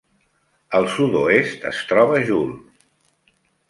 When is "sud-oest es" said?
0.95-1.85